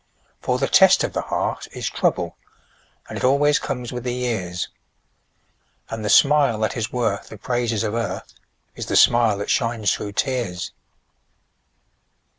[0.39, 2.35] For the test of the heart is trouble,
[3.07, 4.67] And it always comes with the years,
[5.91, 8.33] And the smile that is worth the praises of earth
[8.75, 10.71] Is the smile that shines through tears.